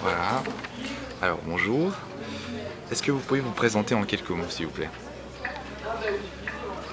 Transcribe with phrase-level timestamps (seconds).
[0.00, 0.42] Voilà.
[1.20, 1.92] Alors bonjour.
[2.90, 4.90] Est-ce que vous pouvez vous présenter en quelques mots, s'il vous plaît?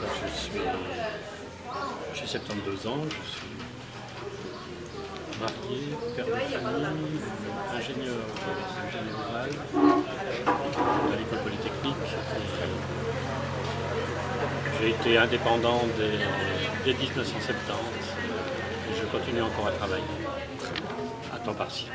[0.01, 0.51] Je suis.
[2.13, 3.47] J'ai 72 ans, je suis
[5.39, 7.19] marié, père de famille,
[7.75, 8.25] ingénieur
[8.91, 9.49] général
[11.11, 11.95] à l'école polytechnique.
[14.81, 17.55] J'ai été indépendant dès, dès 1970
[18.89, 20.03] et je continue encore à travailler
[21.45, 21.91] temps partiel.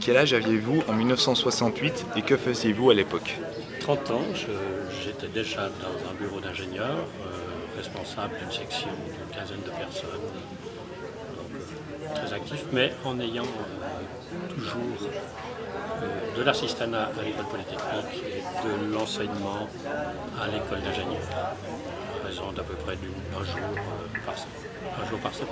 [0.00, 3.36] Quel âge aviez-vous en 1968 et que faisiez-vous à l'époque
[3.80, 4.22] 30 ans,
[5.04, 10.08] j'étais déjà dans un bureau d'ingénieur, euh, responsable d'une section d'une quinzaine de personnes,
[11.36, 15.08] donc euh, très actif, mais en ayant euh, toujours
[16.02, 19.68] euh, de l'assistanat à l'école polytechnique et de l'enseignement
[20.40, 23.68] à l'école d'ingénieur, à raison d'à peu près d'un jour,
[24.24, 24.44] par, se-
[25.04, 25.48] un jour par semaine.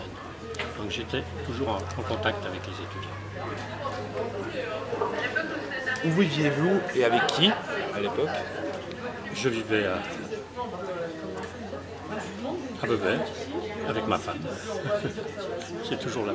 [0.80, 3.10] Donc j'étais toujours en, en contact avec les étudiants.
[6.06, 7.50] Où viviez-vous et avec qui
[7.94, 8.28] à l'époque
[9.34, 9.98] Je vivais à,
[12.82, 13.18] à Vevey
[13.88, 14.38] avec ma femme.
[15.88, 16.32] C'est toujours là.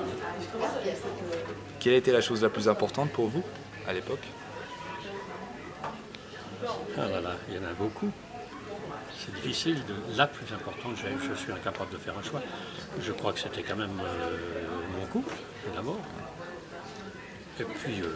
[1.80, 3.44] Quelle était la chose la plus importante pour vous
[3.88, 4.24] à l'époque?
[6.98, 8.12] Ah là là, il y en a beaucoup.
[9.18, 9.76] C'est difficile.
[9.86, 12.42] De, la plus importante, je, je suis incapable de faire un choix.
[13.02, 14.38] Je crois que c'était quand même euh,
[15.00, 15.34] mon couple,
[15.76, 16.00] d'abord.
[17.60, 18.08] Et puis, euh,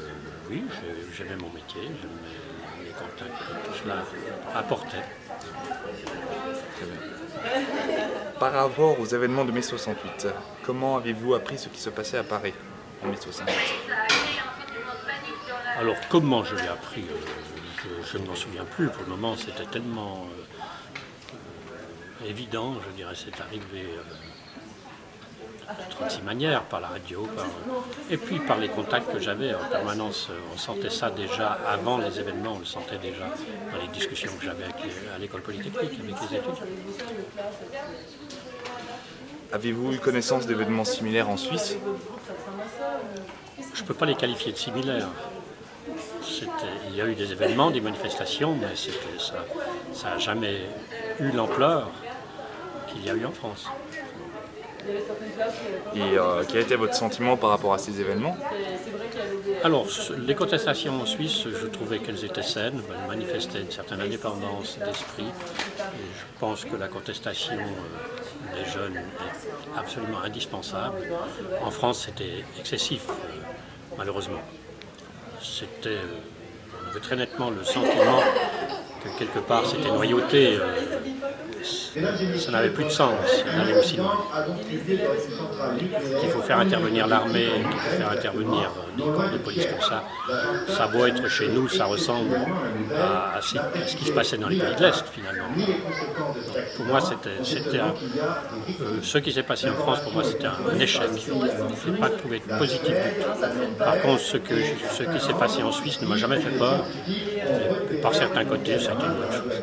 [0.50, 4.04] oui, j'ai- j'aimais mon métier, j'aimais les contacts que tout cela
[4.56, 5.04] apportait.
[8.40, 10.28] Par rapport aux événements de mai 68,
[10.66, 12.54] comment avez-vous appris ce qui se passait à Paris
[13.04, 13.54] en mai 68
[15.78, 17.16] Alors comment je l'ai appris euh,
[17.84, 18.88] Je, je ne m'en souviens plus.
[18.90, 20.26] Pour le moment, c'était tellement
[22.24, 24.04] euh, évident, je dirais, c'est arrivé euh,
[25.70, 27.46] de 36 manières, par la radio, par,
[28.10, 30.30] et puis par les contacts que j'avais en permanence.
[30.54, 33.28] On sentait ça déjà avant les événements, on le sentait déjà
[33.72, 36.56] dans les discussions que j'avais à l'école polytechnique avec les étudiants.
[39.52, 41.76] Avez-vous eu connaissance d'événements similaires en Suisse?
[43.74, 45.08] Je ne peux pas les qualifier de similaires.
[46.90, 48.76] Il y a eu des événements, des manifestations, mais
[49.92, 50.62] ça n'a jamais
[51.20, 51.90] eu l'ampleur
[52.88, 53.68] qu'il y a eu en France.
[55.96, 58.36] Et euh, quel était votre sentiment par rapport à ces événements?
[59.64, 64.80] Alors, les contestations en Suisse, je trouvais qu'elles étaient saines, elles manifestaient une certaine indépendance
[64.80, 65.28] d'esprit.
[65.78, 70.98] Je pense que la contestation euh, des jeunes est absolument indispensable.
[71.62, 73.14] En France, c'était excessif, euh,
[73.98, 74.42] malheureusement.
[75.42, 75.98] C'était,
[76.86, 78.22] on avait très nettement le sentiment
[79.04, 80.58] que quelque part c'était noyauté.
[80.58, 80.79] euh,
[82.38, 83.14] ça n'avait plus de sens
[83.46, 84.18] d'aller aussi loin.
[86.20, 90.04] Qu'il faut faire intervenir l'armée, qu'il faut faire intervenir des corps de police comme ça.
[90.68, 92.36] Ça beau être chez nous, ça ressemble
[92.96, 95.48] à, ce qui se passait dans les pays de l'Est finalement.
[96.76, 97.92] Pour moi, c'était, euh,
[99.02, 101.10] ce qui s'est passé en France, pour moi, c'était un échec.
[101.86, 103.30] Je pas trouvé de positif du tout.
[103.78, 104.56] Par contre, ce, que,
[104.92, 106.86] ce qui s'est passé en Suisse ne m'a jamais fait peur.
[108.02, 109.62] Par certains côtés, ça a été une bonne chose.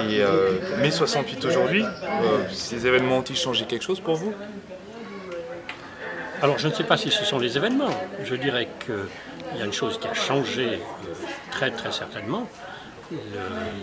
[0.00, 4.34] Et euh, mai 68 aujourd'hui, euh, ces événements ont-ils changé quelque chose pour vous?
[6.42, 7.90] Alors je ne sais pas si ce sont les événements.
[8.24, 11.12] Je dirais qu'il y a une chose qui a changé euh,
[11.50, 12.48] très très certainement.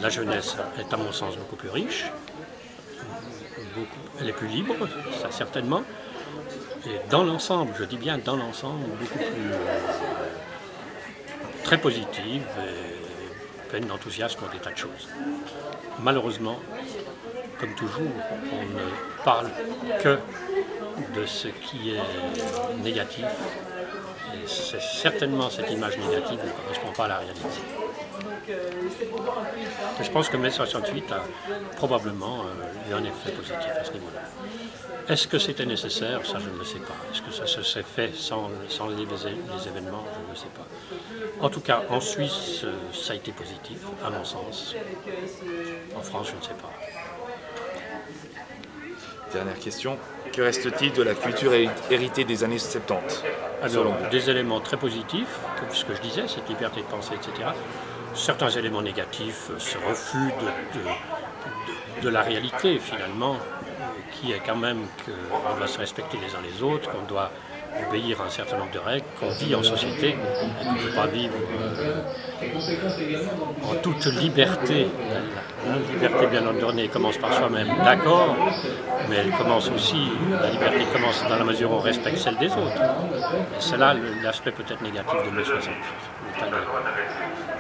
[0.02, 2.12] La jeunesse est à mon sens beaucoup plus riche.
[4.20, 4.76] Elle est plus libre,
[5.22, 5.84] ça certainement.
[6.86, 9.52] Et dans l'ensemble, je dis bien dans l'ensemble, beaucoup plus
[11.64, 12.44] très positive
[13.69, 15.07] pleine d'enthousiasme pour des tas de choses.
[16.02, 16.59] Malheureusement,
[17.59, 18.12] comme toujours,
[18.52, 19.50] on ne parle
[20.02, 20.19] que
[21.16, 23.26] de ce qui est négatif.
[24.34, 27.41] Et certainement cette image négative ne correspond pas à la réalité.
[30.00, 31.24] Et je pense que mai 68 a
[31.76, 34.22] probablement euh, eu un effet positif à ce niveau-là.
[35.08, 36.26] Est-ce que c'était nécessaire?
[36.26, 36.94] Ça, je ne le sais pas.
[37.12, 40.04] Est-ce que ça se s'est fait sans, sans les, les événements?
[40.14, 40.68] Je ne le sais pas.
[41.46, 44.76] En tout cas, en Suisse, euh, ça a été positif, à mon sens.
[45.98, 46.72] En France, je ne sais pas.
[49.34, 49.98] Dernière question.
[50.34, 53.24] Que reste-t-il de la culture héri- héritée des années 70
[53.68, 57.14] selon Alors, des éléments très positifs, comme ce que je disais, cette liberté de penser,
[57.16, 57.50] etc.
[58.14, 60.34] Certains éléments négatifs, euh, ce refus
[62.02, 66.41] de, la réalité, finalement, euh, qui est quand même qu'on doit se respecter les uns
[66.41, 67.32] les autres, qu'on doit
[67.88, 71.08] obéir à un certain nombre de règles, qu'on vit en société, qu'on ne peut pas
[71.08, 71.34] vivre
[71.79, 72.02] euh,
[73.70, 74.88] en toute liberté.
[75.67, 78.35] La liberté bien ordonnée commence par soi-même, d'accord,
[79.08, 82.52] mais elle commence aussi, la liberté commence dans la mesure où on respecte celle des
[82.52, 82.82] autres.
[83.59, 85.73] C'est là l'aspect peut-être négatif de mai 68.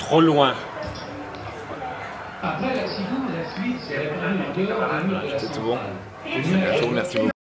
[0.09, 0.55] Trop loin.
[5.37, 5.77] C'est tout bon
[6.87, 7.38] remercie beaucoup.